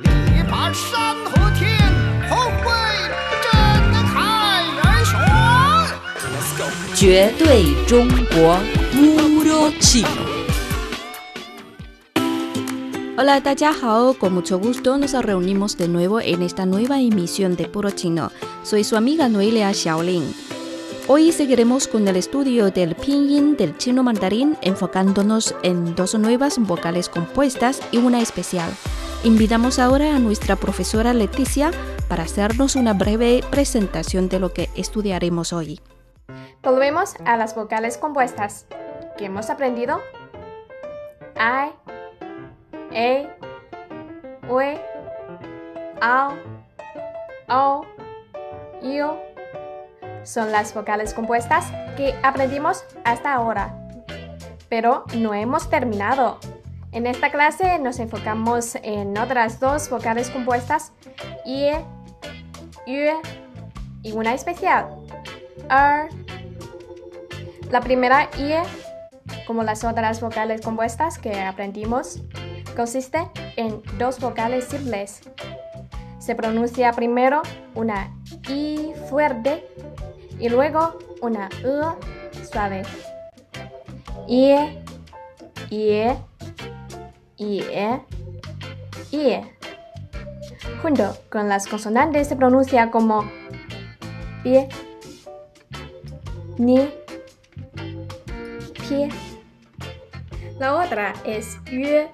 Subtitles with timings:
[0.00, 0.08] 力
[0.50, 1.78] 拔山河天，
[2.28, 2.72] 后会
[3.44, 3.52] 震
[4.08, 5.14] 撼人选。
[6.96, 8.58] 绝对中国
[8.92, 10.08] Puro Chino.
[13.16, 17.92] Hola, 大家好, con mucho gusto nos reunimos de nuevo en esta nueva emisión de Puro
[17.92, 18.32] Chino.
[18.64, 20.24] Soy su amiga Noelia Xiaolin.
[21.06, 27.08] Hoy seguiremos con el estudio del pinyin del chino mandarín enfocándonos en dos nuevas vocales
[27.08, 28.72] compuestas y una especial.
[29.24, 31.70] Invitamos ahora a nuestra profesora Leticia
[32.08, 35.80] para hacernos una breve presentación de lo que estudiaremos hoy.
[36.62, 38.66] Volvemos a las vocales compuestas.
[39.16, 39.98] ¿Qué hemos aprendido?
[41.36, 41.72] I,
[42.92, 43.26] E,
[44.46, 44.78] Ue,
[46.02, 46.34] Ao,
[47.48, 47.86] O,
[48.82, 49.18] Io.
[50.22, 53.74] Son las vocales compuestas que aprendimos hasta ahora.
[54.68, 56.38] Pero no hemos terminado.
[56.94, 60.92] En esta clase nos enfocamos en otras dos vocales compuestas,
[61.44, 61.84] IE,
[62.86, 63.16] UE
[64.04, 64.86] y una especial,
[65.68, 66.08] ER.
[67.72, 68.62] La primera IE,
[69.44, 72.22] como las otras vocales compuestas que aprendimos,
[72.76, 75.22] consiste en dos vocales simples.
[76.20, 77.42] Se pronuncia primero
[77.74, 78.16] una
[78.48, 79.66] I fuerte
[80.38, 82.82] y luego una E suave.
[84.28, 84.80] IE,
[85.70, 86.16] IE,
[87.36, 88.00] IE,
[89.10, 89.42] IE.
[90.82, 93.24] Junto con las consonantes se pronuncia como
[94.42, 94.68] pie,
[96.58, 96.90] ni,
[98.88, 99.08] pie.
[100.58, 102.08] La otra es ue.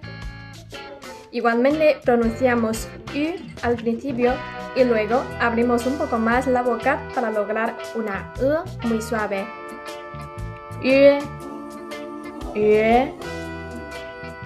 [1.32, 4.34] Igualmente pronunciamos u al principio
[4.74, 9.46] y luego abrimos un poco más la boca para lograr una e muy suave.
[10.82, 11.18] Ue,
[12.54, 13.14] ue,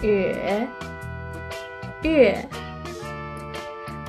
[0.07, 0.69] ue,
[2.03, 2.49] ue.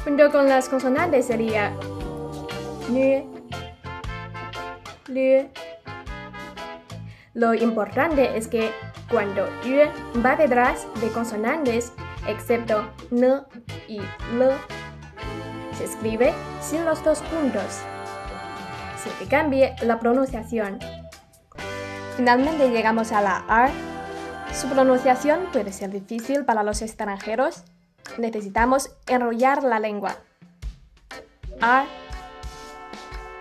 [0.03, 1.71] Junto con las consonantes sería
[2.89, 3.33] nu,
[5.07, 5.49] lu.
[7.33, 8.71] Lo importante es que
[9.09, 11.91] cuando u va detrás de consonantes,
[12.27, 13.41] excepto n
[13.87, 14.51] y l,
[15.77, 17.81] se escribe sin los dos puntos,
[19.01, 20.79] sin que cambie la pronunciación.
[22.15, 23.94] Finalmente llegamos a la R.
[24.55, 27.63] Su pronunciación puede ser difícil para los extranjeros.
[28.17, 30.15] Necesitamos enrollar la lengua.
[31.61, 31.85] R,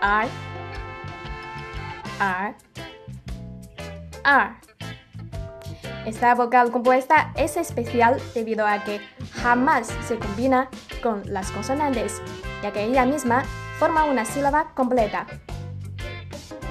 [0.03, 0.29] R,
[2.21, 2.55] R,
[4.25, 4.57] R.
[6.05, 9.01] Esta vocal compuesta es especial debido a que
[9.35, 10.69] jamás se combina
[11.01, 12.21] con las consonantes,
[12.61, 13.45] ya que ella misma
[13.79, 15.27] forma una sílaba completa.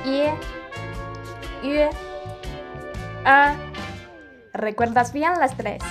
[0.06, 0.28] I,
[1.66, 1.90] U,
[3.26, 3.73] A.
[4.54, 5.82] ¿Recuerdas bien las tres?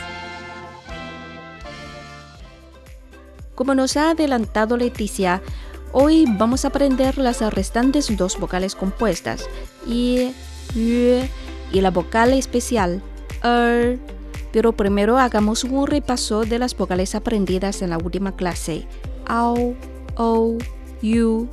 [3.57, 5.43] Como nos ha adelantado Leticia,
[5.91, 9.49] hoy vamos a aprender las restantes dos vocales compuestas,
[9.87, 10.33] I,
[10.77, 11.27] U
[11.73, 13.03] y la vocal especial,
[13.43, 13.99] ER.
[14.53, 18.87] Pero primero hagamos un repaso de las vocales aprendidas en la última clase,
[19.27, 19.75] AO,
[20.17, 20.57] O,
[21.03, 21.49] U.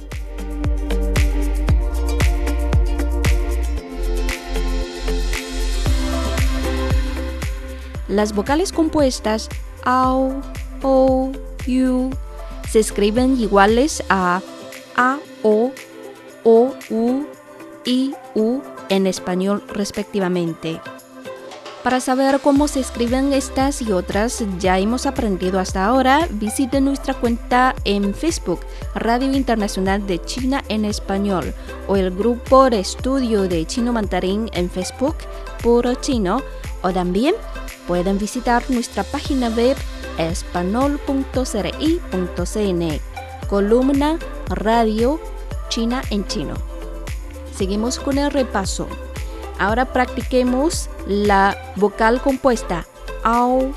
[8.10, 9.50] Las vocales compuestas
[9.84, 10.42] AO,
[10.82, 11.32] O,
[11.68, 12.10] U
[12.68, 14.42] se escriben iguales a
[14.96, 15.72] A, O,
[16.44, 17.26] O, U,
[17.86, 20.82] I, U en español respectivamente.
[21.84, 27.14] Para saber cómo se escriben estas y otras ya hemos aprendido hasta ahora, visite nuestra
[27.14, 28.60] cuenta en Facebook,
[28.96, 31.54] Radio Internacional de China en Español,
[31.88, 35.16] o el grupo de estudio de chino mandarín en Facebook,
[35.64, 36.42] Puro Chino,
[36.82, 37.36] o también
[37.88, 39.78] pueden visitar nuestra página web
[40.18, 43.00] espanol.cri.cn,
[43.50, 44.18] columna
[44.48, 45.20] Radio
[45.70, 46.56] China en Chino.
[47.56, 48.88] Seguimos con el repaso.
[49.58, 52.86] Ahora practiquemos la vocal compuesta
[53.24, 53.72] AO.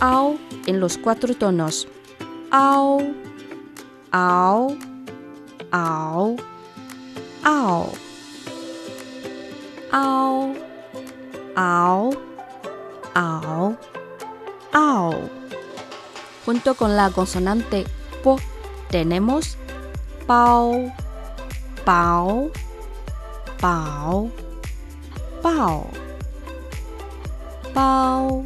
[0.00, 0.36] AO
[0.66, 1.88] en los cuatro tonos.
[2.50, 3.00] AO,
[4.10, 4.76] AO,
[5.70, 6.36] AO,
[7.42, 7.92] AO.
[9.92, 10.52] AO,
[11.56, 12.10] AO,
[13.14, 13.76] AO,
[14.72, 15.14] AO.
[16.44, 17.86] Junto con la consonante
[18.22, 18.36] PO
[18.90, 19.56] tenemos
[20.26, 20.92] PAO,
[21.84, 22.50] PAO,
[23.58, 24.30] PAO,
[25.42, 25.90] PAO,
[27.72, 28.44] PAO,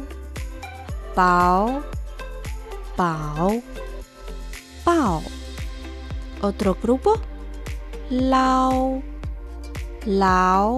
[1.13, 1.81] PAO,
[2.95, 3.61] PAO,
[4.85, 5.21] PAO.
[6.41, 7.19] Otro grupo,
[8.09, 9.03] LAO,
[10.05, 10.77] LAO,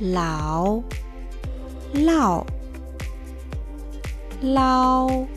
[0.00, 0.84] LAO,
[1.94, 2.46] LAO.
[4.44, 5.28] lao,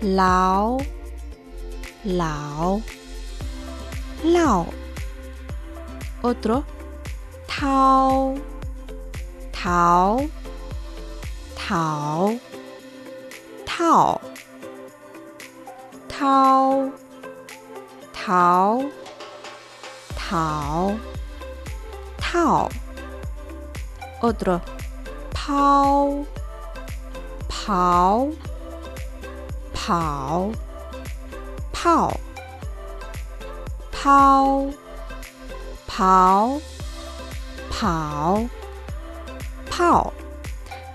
[0.00, 0.78] lao,
[2.04, 2.82] lao,
[4.22, 4.66] lao.
[6.22, 6.62] Otro,
[7.48, 8.36] tao,
[9.52, 10.20] tao,
[11.68, 12.38] tao,
[13.66, 14.20] tao,
[16.08, 16.92] tao,
[18.12, 18.90] tao,
[20.16, 20.98] tao,
[22.18, 22.68] tao.
[24.22, 24.60] Otro,
[25.46, 26.26] pao,
[27.46, 28.32] pao,
[29.72, 30.52] pao,
[31.72, 32.10] pao,
[33.92, 34.74] pao,
[35.86, 36.60] pao,
[37.70, 38.48] pao,
[39.70, 40.12] pao.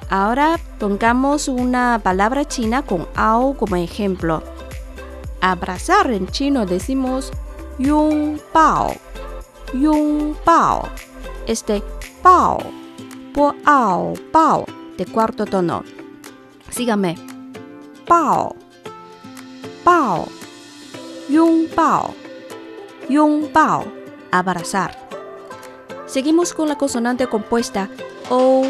[0.09, 4.43] Ahora pongamos una palabra china con ao como ejemplo.
[5.39, 7.31] Abrazar en chino decimos
[7.79, 8.91] yung bao,
[9.73, 10.89] yung bao.
[11.47, 11.81] Este
[12.21, 12.59] bao,
[13.33, 14.65] po ao, bao,
[14.97, 15.83] de cuarto tono.
[16.69, 17.15] Sígame.
[18.07, 18.55] Bao,
[19.83, 20.27] bao,
[21.29, 22.13] yung bao,
[23.09, 23.85] yung bao,
[24.31, 24.91] abrazar.
[26.05, 27.89] Seguimos con la consonante compuesta.
[28.29, 28.63] O,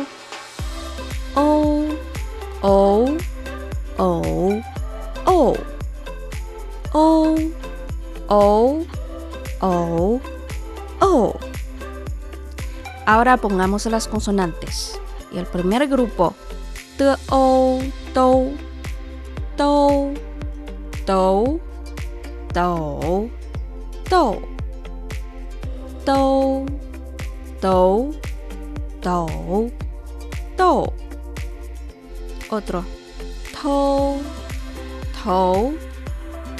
[1.35, 1.85] o,
[2.61, 3.05] o,
[3.97, 4.61] o,
[5.25, 5.57] o,
[6.93, 7.37] o,
[8.29, 8.85] o,
[9.61, 10.21] o,
[11.01, 11.50] o.
[13.05, 14.99] Ahora pongamos las consonantes.
[15.31, 16.35] Y el primer grupo,
[16.97, 17.79] t, o,
[18.13, 18.51] to,
[19.57, 20.13] to,
[21.05, 21.59] to,
[22.53, 23.29] to,
[24.09, 24.41] to,
[26.05, 26.65] to,
[27.61, 28.11] to,
[29.01, 29.71] to,
[30.57, 30.93] to.
[32.49, 32.83] Otro,
[33.61, 34.19] to,
[35.23, 35.73] to,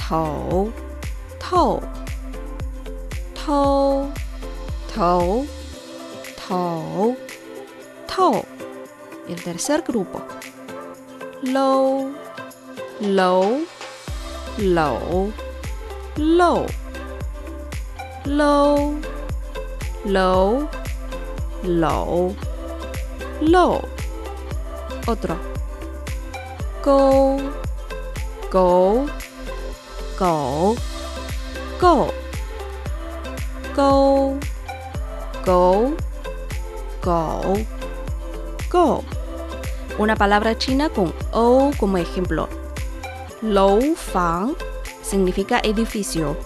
[0.10, 0.74] to,
[1.40, 1.82] to,
[3.36, 4.12] to,
[4.94, 5.61] to,
[6.52, 7.16] to,
[8.14, 8.46] to.
[9.30, 10.22] El tercer grupo,
[11.44, 12.12] low,
[13.00, 13.62] low,
[14.58, 15.32] low,
[16.18, 16.66] low,
[18.26, 19.00] low,
[20.04, 20.70] low,
[21.64, 22.36] low,
[23.40, 23.82] low.
[25.08, 25.38] Otro.
[26.84, 27.38] Go,
[28.50, 29.08] go,
[30.20, 30.76] go,
[31.80, 32.12] go,
[33.74, 34.40] go,
[35.46, 36.11] go,
[37.02, 37.42] go,
[38.70, 39.04] go.
[39.98, 42.48] Una palabra china con o como ejemplo.
[43.42, 44.56] Lou fang
[45.02, 46.38] significa edificio.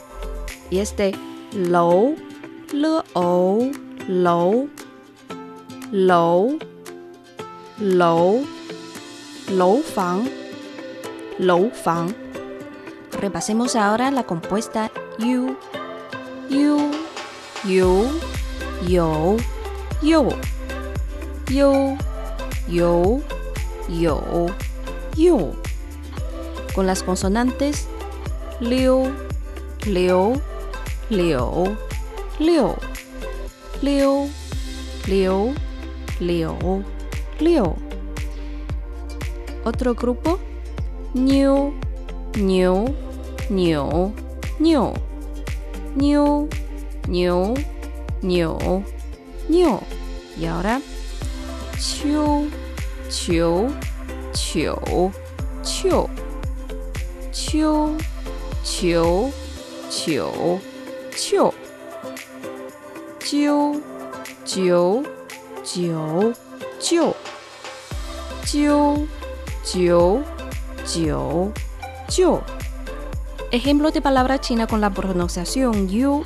[0.70, 1.14] Y este
[1.54, 2.16] lou,
[2.74, 3.72] lo o,
[4.08, 4.70] lou,
[5.92, 6.60] lou,
[7.78, 8.46] lou,
[9.50, 10.30] lou fang,
[11.38, 12.14] lou fang.
[13.20, 15.56] Repasemos ahora la compuesta you,
[16.50, 16.92] you,
[17.64, 18.10] you,
[18.88, 19.38] yo,
[20.06, 20.30] yo,
[21.50, 21.98] yo,
[22.68, 23.22] yo,
[23.90, 24.46] yo,
[25.16, 25.52] yo.
[26.76, 27.88] Con las consonantes
[28.60, 29.12] liu,
[29.88, 30.40] liu,
[31.10, 31.76] liu,
[32.38, 32.76] liu,
[33.82, 34.30] liu,
[35.08, 35.54] liu,
[36.20, 36.84] liu,
[37.40, 37.76] liu.
[39.64, 40.40] Otro grupo
[41.16, 41.74] ñu,
[42.38, 42.86] ñu,
[43.50, 44.14] ñu,
[44.60, 44.94] ñu,
[45.96, 46.48] ñu,
[47.08, 47.54] ñu,
[48.22, 48.84] ñu,
[49.50, 49.95] ñu.
[50.38, 50.82] Y ahora
[51.80, 52.50] chiu,
[53.10, 53.72] chiu,
[54.34, 54.76] chiu,
[55.64, 56.10] chiu,
[57.32, 57.98] chiu,
[58.64, 59.32] chiu,
[59.90, 60.52] chiu,
[61.10, 61.54] chiu,
[63.20, 63.82] jiu,
[64.46, 65.04] jiu,
[65.64, 66.34] jiu,
[66.82, 67.14] jiu,
[68.46, 69.08] jiu,
[69.64, 70.24] jiu,
[70.86, 71.54] jiu,
[72.10, 72.42] jiu.
[73.52, 76.24] Ejemplo de palabra china con la pronunciación yu.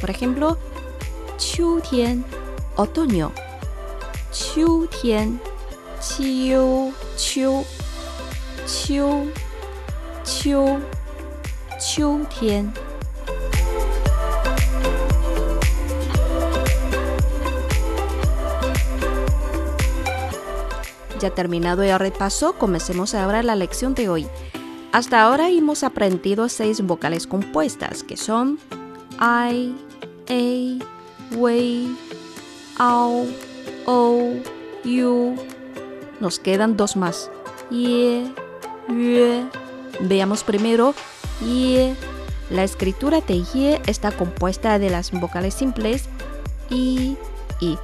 [0.00, 0.58] Por ejemplo,
[1.38, 2.24] 秋天
[2.76, 3.43] otoño.
[4.33, 5.39] 秋天
[6.01, 7.63] 秋秋
[8.65, 9.27] 秋
[10.23, 10.79] 秋
[11.79, 12.71] 秋天。
[21.19, 24.27] Ya terminado el repaso, comencemos ahora la lección de hoy.
[24.93, 28.57] Hasta ahora hemos aprendido seis vocales compuestas que son
[29.19, 29.75] I,
[30.29, 31.93] A, Wei,
[32.77, 33.25] Ao,
[33.86, 34.34] O,
[34.84, 35.36] U.
[36.20, 37.30] Nos quedan dos más.
[37.70, 38.30] Ye,
[38.88, 39.46] Yue.
[40.00, 40.94] Veamos primero
[41.44, 41.94] Ye.
[42.50, 46.04] La escritura de Ye está compuesta de las vocales simples
[46.70, 47.16] I,
[47.60, 47.78] I,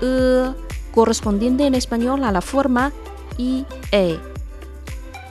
[0.00, 0.54] E,
[0.94, 2.92] correspondiente en español a la forma
[3.36, 4.18] I, E.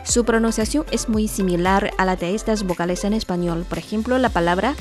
[0.03, 4.29] Su pronunciación es muy similar a la de estas vocales en español, por ejemplo, la
[4.29, 4.75] palabra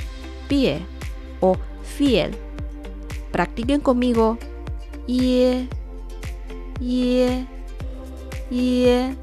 [0.49, 0.87] pie
[1.41, 2.37] o fiel.
[3.33, 4.39] Practiquen conmigo.
[5.07, 5.69] Ye,
[6.81, 7.47] ye,
[8.51, 9.17] ye,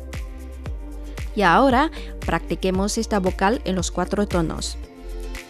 [1.36, 1.92] Y ahora
[2.25, 4.78] practiquemos esta vocal en los cuatro tonos.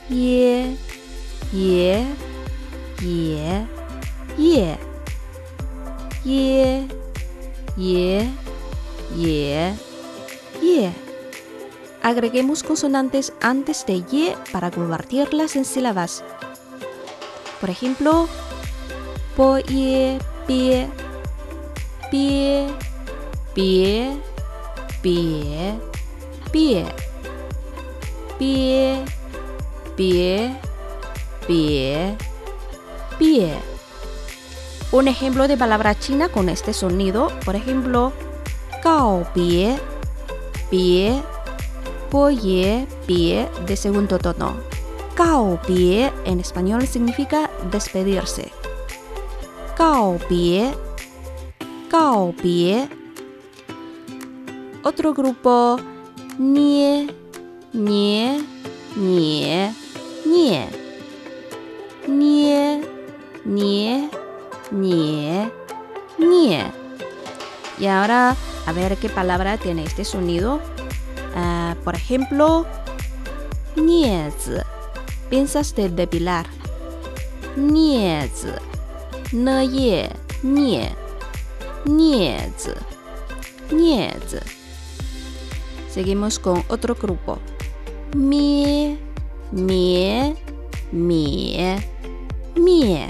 [0.10, 0.78] Ye,
[1.52, 2.06] ye,
[3.02, 3.68] ye,
[4.38, 4.78] ye.
[6.24, 6.88] Ye,
[7.75, 8.30] ye,
[9.18, 9.74] ye,
[10.62, 10.92] ye.
[12.02, 16.24] Agreguemos consonantes antes de ye para convertirlas en sílabas.
[17.60, 18.28] Por ejemplo,
[19.36, 20.88] po, ye, pie,
[22.12, 22.68] pie,
[23.54, 24.18] pie,
[25.02, 25.80] pie,
[26.52, 26.86] pie,
[28.38, 29.06] pie,
[29.98, 30.56] pie,
[31.48, 32.18] pie,
[33.18, 33.54] pie.
[34.92, 38.13] Un ejemplo de palabra china con este sonido, por ejemplo,
[38.84, 39.80] cao pie,
[40.70, 41.24] pie,
[42.12, 44.56] poye, pie de segundo tono.
[45.16, 48.52] Cao pie en español significa despedirse.
[49.77, 50.72] Cao pie,
[51.89, 52.88] cao pie.
[54.84, 55.80] Otro grupo,
[56.39, 57.08] nie,
[57.74, 58.42] nie,
[58.96, 59.74] nie,
[60.25, 60.84] nie.
[62.08, 62.82] Nie,
[63.46, 64.10] nie,
[64.72, 65.51] nie,
[66.20, 66.72] nie.
[67.80, 70.60] Y ahora a ver qué palabra tiene este sonido.
[71.36, 72.65] Ah, por ejemplo,
[73.77, 74.51] niez.
[75.30, 76.46] Piensas de depilar.
[77.56, 78.46] Niez.
[79.34, 80.12] Neye,
[80.44, 80.96] nie.
[81.86, 82.70] Niez.
[83.72, 84.38] Niez.
[85.90, 87.40] Seguimos con otro grupo.
[88.16, 89.00] Mie,
[89.52, 90.36] mie,
[90.92, 91.82] mie,
[92.56, 93.10] mie.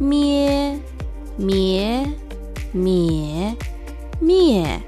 [0.00, 0.82] Mie,
[1.38, 2.16] mie,
[2.72, 3.56] mie,
[4.20, 4.84] mie.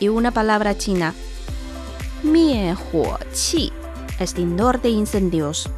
[0.00, 1.12] Y una palabra china.
[2.22, 3.70] Mie huo qi,
[4.18, 5.68] extintor de incendios.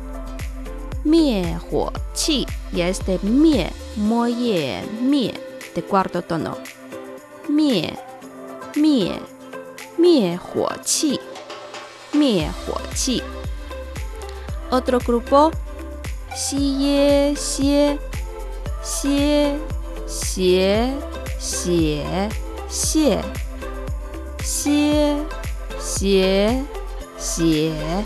[1.05, 5.35] Mie huo qi, y este mie, moye, mie,
[5.75, 6.57] de cuarto tono.
[7.49, 7.95] Mie,
[8.77, 9.21] mie,
[9.99, 11.21] mie huo qi,
[12.15, 13.23] mie huo qi.
[14.71, 15.51] Otro grupo.
[16.35, 17.97] Xie, xie,
[18.83, 19.57] xie,
[20.09, 20.93] xie,
[21.39, 22.29] xie,
[22.69, 23.23] xie,
[24.43, 25.27] xie,
[25.79, 26.65] xie,
[27.19, 28.05] xie,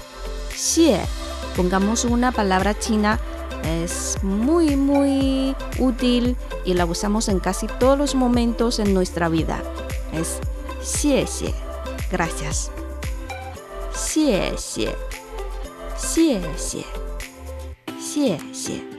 [0.53, 1.18] xie.
[1.59, 3.19] Pongamos una palabra china,
[3.65, 9.61] es muy, muy útil y la usamos en casi todos los momentos en nuestra vida.
[10.13, 10.39] Es
[10.81, 11.27] xie,
[12.13, 12.71] gracias.
[13.93, 14.95] Xie, xie,
[18.53, 18.98] xie.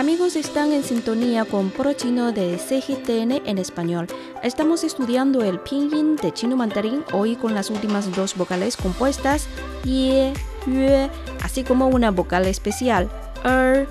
[0.00, 4.06] Amigos, están en sintonía con Pro Chino de CGTN en español.
[4.42, 9.46] Estamos estudiando el pinyin de chino mandarín hoy con las últimas dos vocales compuestas,
[9.84, 10.32] ye,
[10.66, 11.10] yue,
[11.42, 13.10] así como una vocal especial,
[13.44, 13.90] er.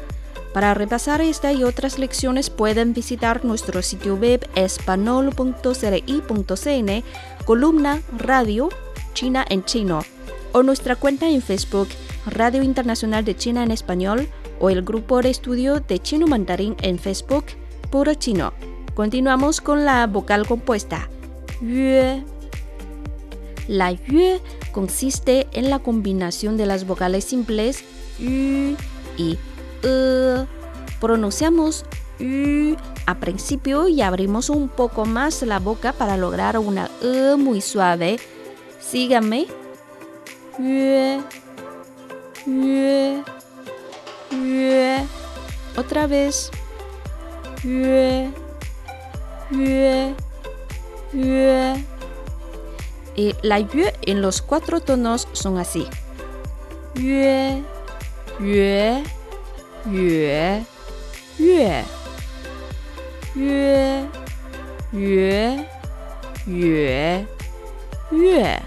[0.51, 7.03] Para repasar esta y otras lecciones pueden visitar nuestro sitio web espanol.cri.cn,
[7.45, 8.69] columna Radio
[9.13, 10.03] China en Chino,
[10.53, 11.89] o nuestra cuenta en Facebook
[12.25, 14.27] Radio Internacional de China en Español
[14.59, 17.45] o el grupo de estudio de chino mandarín en Facebook
[17.89, 18.53] Puro Chino.
[18.93, 21.09] Continuamos con la vocal compuesta
[21.61, 22.23] yue.
[23.67, 27.83] La yue consiste en la combinación de las vocales simples
[28.17, 28.75] y
[29.17, 30.45] e.
[30.99, 31.85] Pronunciamos
[32.19, 32.75] yu
[33.05, 38.19] a principio y abrimos un poco más la boca para lograr una e muy suave.
[38.79, 39.47] Síganme.
[40.57, 41.21] Yue,
[42.45, 43.38] yue.
[45.79, 46.51] Otra vez.
[47.63, 48.33] Yue,
[49.49, 50.13] yue,
[51.13, 51.85] yue.
[53.15, 55.87] Y la yue en los cuatro tonos son así.
[56.95, 57.63] Yue,
[58.41, 59.03] yue,
[59.85, 60.65] yue,
[61.37, 61.85] yue.
[64.91, 65.65] Yue,
[66.45, 67.25] yue,
[68.11, 68.59] yue.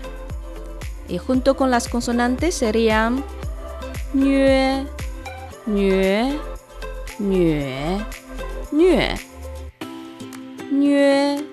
[1.08, 3.22] Y junto con las consonantes serían
[4.14, 4.86] ñue,
[5.66, 6.40] ñue,
[7.18, 7.98] ñue,
[8.72, 9.14] ñue,
[10.72, 11.44] ñue,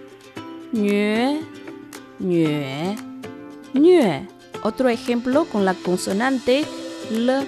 [0.72, 1.39] ñue,
[2.20, 2.96] ñue,
[3.74, 4.28] ñue.
[4.63, 6.66] Otro ejemplo con la consonante
[7.12, 7.48] l,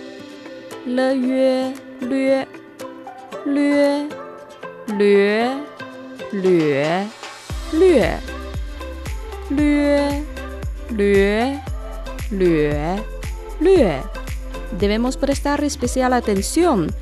[0.85, 2.47] le, yue, lue,
[3.45, 4.07] lue,
[4.87, 5.57] lue,
[6.31, 7.07] lue,
[7.73, 8.09] lue,
[9.49, 10.23] lue,
[10.89, 11.59] lue,
[12.31, 13.03] lue,
[13.59, 14.01] lue.
[14.79, 16.93] Debemos prestar especial atención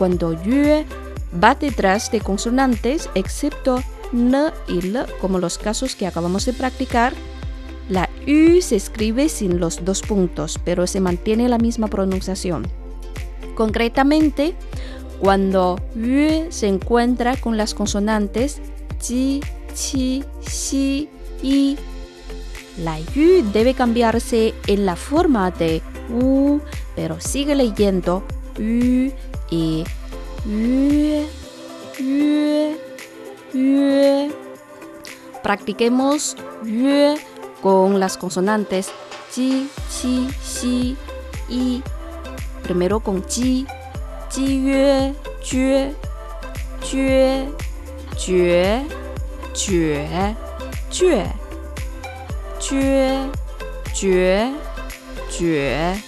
[0.00, 0.86] cuando yue
[1.44, 3.82] va detrás de consonantes excepto
[4.14, 7.12] n y l, como los casos que acabamos de practicar.
[7.90, 12.66] La u se escribe sin los dos puntos, pero se mantiene la misma pronunciación.
[13.54, 14.54] Concretamente,
[15.18, 18.62] cuando yue se encuentra con las consonantes
[19.02, 19.42] ji,
[19.74, 21.10] chi, xi,
[21.42, 21.76] y.
[22.82, 26.60] La yu debe cambiarse en la forma de u,
[26.96, 28.24] pero sigue leyendo
[28.56, 29.12] yu
[29.50, 29.84] y.
[35.42, 36.36] Practiquemos
[37.62, 38.90] con las consonantes
[39.34, 40.96] ji, chi, xi,
[41.48, 41.82] y.
[42.62, 43.66] Primero con ji,
[44.30, 45.94] ji yue, jue,
[50.90, 51.24] jue,
[52.60, 53.30] jue,
[53.94, 54.52] jue,
[55.28, 56.02] jue,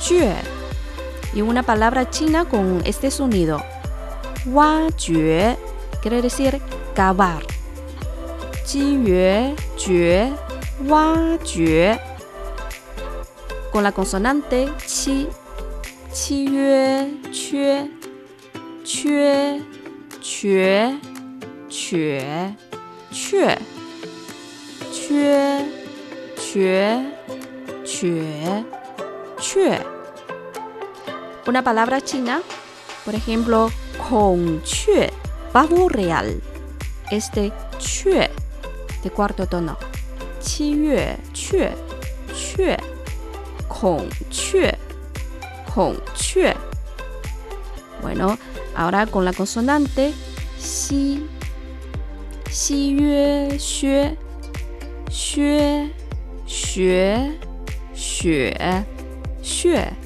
[0.00, 0.59] jue.
[1.32, 3.62] Y una palabra china con este sonido.
[4.46, 5.56] Hua jue
[6.02, 6.60] quiere decir
[6.94, 7.42] cavar.
[8.66, 10.32] Ji yue, jue,
[10.86, 11.38] hua.
[13.70, 15.28] Con la consonante chi,
[16.12, 17.90] chi yue, chue,
[18.82, 19.62] chue,
[20.20, 20.98] chue,
[21.68, 22.56] chue,
[23.12, 23.56] chue,
[24.92, 25.64] chue,
[26.36, 27.12] chue,
[27.84, 28.64] chue,
[29.38, 29.99] chue.
[31.46, 32.42] Una palabra china,
[33.04, 33.70] por ejemplo,
[34.08, 35.10] con chue,
[35.52, 36.42] pavo real.
[37.10, 38.30] Este chue
[39.02, 39.78] de cuarto tono.
[40.44, 41.74] Qi yue, chue,
[42.34, 42.76] chue.
[43.66, 44.76] Con chue,
[45.74, 46.54] con chue.
[48.02, 48.38] Bueno,
[48.74, 50.12] ahora con la consonante
[50.58, 51.26] xi,
[52.48, 54.16] xi yue, xue,
[55.10, 55.92] xue,
[56.46, 57.38] xue,
[57.94, 58.54] xue,
[59.42, 59.99] xue,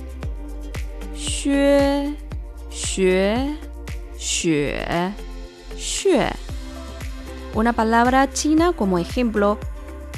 [7.54, 9.58] Una palabra china como ejemplo,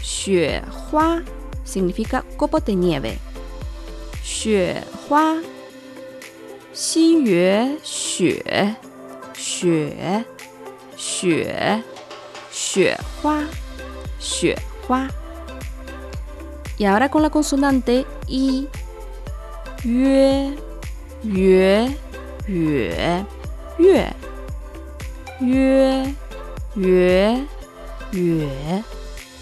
[0.00, 0.62] xue
[1.64, 3.18] significa copo de nieve.
[16.78, 18.68] Y ahora con la consonante i,
[21.22, 21.96] 月
[22.46, 23.24] 月
[23.78, 24.14] 月
[25.40, 26.14] 约
[26.76, 27.46] 约
[28.12, 28.84] 月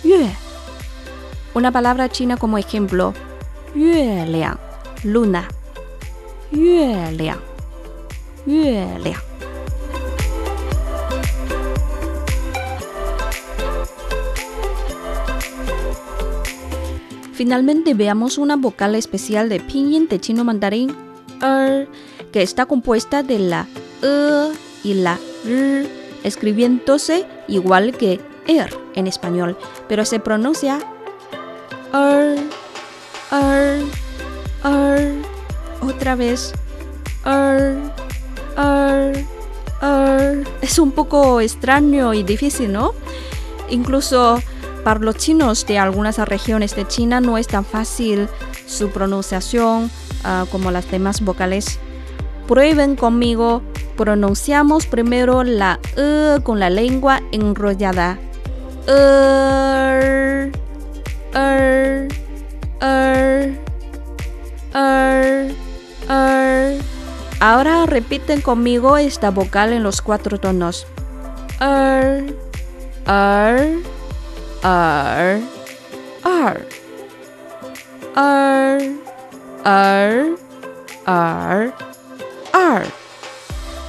[0.03, 0.31] 月。
[1.55, 3.13] Una palabra china como ejemplo:
[3.75, 4.59] 月亮
[5.05, 5.49] luna,
[6.51, 7.39] 月亮
[8.47, 9.21] 月亮。
[17.35, 21.04] Finalmente veamos una vocal especial de pinyin de chino mandarín
[21.45, 21.89] er,
[22.33, 23.69] que está compuesta de la
[24.03, 24.53] e
[24.83, 25.87] y la r,
[26.25, 29.57] escribiéndose igual que er en español,
[29.89, 30.81] pero se pronuncia
[31.93, 32.39] er,
[33.31, 33.83] er,
[34.65, 35.15] er.
[35.81, 36.53] Otra vez,
[37.25, 37.95] er.
[40.63, 42.95] Es un poco extraño y difícil, ¿no?
[43.69, 44.41] Incluso
[44.83, 48.29] para los chinos de algunas regiones de China no es tan fácil
[48.67, 49.91] su pronunciación
[50.25, 51.79] uh, como las demás vocales.
[52.47, 53.63] Prueben conmigo,
[53.97, 58.19] pronunciamos primero la E con la lengua enrollada.
[58.87, 60.53] Er,
[61.33, 62.09] er,
[62.81, 63.55] er,
[64.75, 65.55] er,
[66.11, 66.81] er.
[67.41, 70.87] Ahora repiten conmigo esta vocal en los cuatro tonos.
[71.61, 72.35] Er,
[73.07, 73.79] er,
[74.63, 75.41] er,
[76.25, 76.67] er,
[78.17, 79.04] er,
[79.65, 80.37] er,
[81.07, 81.73] er,
[82.53, 82.87] er.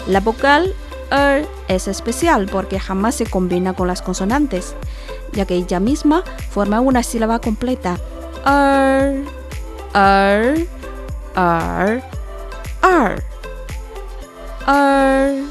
[0.07, 0.73] La vocal
[1.11, 4.75] er es especial porque jamás se combina con las consonantes,
[5.33, 7.97] ya que ella misma forma una sílaba completa.
[8.45, 9.23] Er,
[9.93, 10.67] er,
[11.35, 12.03] er,
[12.83, 13.23] er.
[14.67, 15.43] Er,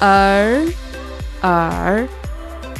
[0.00, 0.74] er,
[1.42, 2.08] er,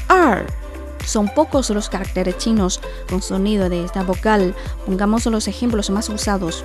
[0.08, 0.59] er.
[1.04, 4.54] Son pocos los caracteres chinos con sonido de esta vocal.
[4.86, 6.64] Pongamos los ejemplos más usados.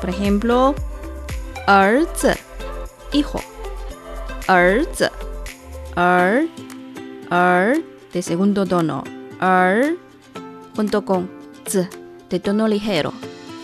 [0.00, 0.74] Por ejemplo,
[1.66, 2.36] erz,
[3.12, 3.40] hijo.
[4.48, 5.00] Erz,
[5.96, 6.48] er,
[7.30, 9.02] er de segundo tono.
[9.40, 9.96] Er
[10.76, 11.30] junto con
[11.66, 11.88] z
[12.28, 13.12] de tono ligero.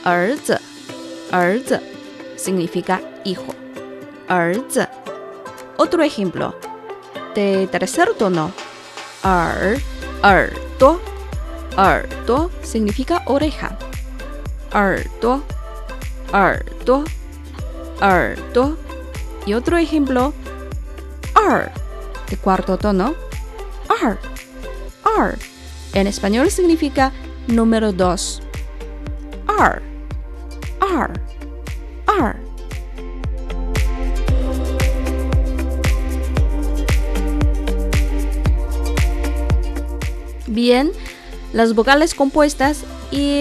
[0.05, 0.51] Erz,
[1.33, 1.81] erz
[2.37, 3.55] significa hijo.
[4.29, 4.89] Erz.
[5.77, 6.55] Otro ejemplo
[7.35, 8.53] de tercer tono.
[9.23, 9.77] Ar,
[10.23, 11.01] arto,
[11.77, 13.77] arto significa oreja.
[14.73, 15.43] Arto,
[16.33, 17.05] arto,
[18.01, 18.79] arto.
[19.47, 20.33] Y otro ejemplo,
[21.35, 21.73] ar,
[22.29, 23.15] de cuarto tono.
[24.03, 24.19] Ar,
[25.05, 25.39] ar.
[25.93, 27.13] En español significa
[27.47, 28.41] número dos.
[29.47, 29.83] Ar,
[30.81, 31.21] ar,
[32.07, 32.50] ar.
[40.61, 40.93] También
[41.55, 43.41] las vocales compuestas y,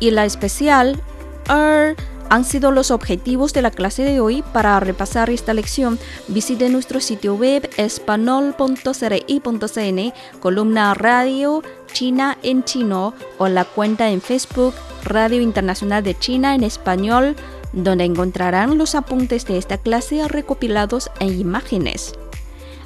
[0.00, 1.00] y la especial
[1.48, 1.94] er
[2.30, 4.42] han sido los objetivos de la clase de hoy.
[4.52, 11.62] Para repasar esta lección, visite nuestro sitio web espanol.cri.cn, columna Radio
[11.92, 17.36] China en Chino o la cuenta en Facebook Radio Internacional de China en Español,
[17.72, 22.14] donde encontrarán los apuntes de esta clase recopilados en imágenes.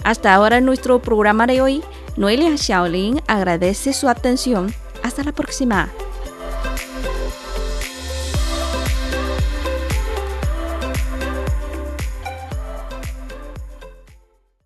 [0.04, 1.82] Hasta ahora nuestro programa de hoy,
[2.16, 4.72] Noelia Xiaolin agradece su atención.
[5.02, 5.90] Hasta la próxima.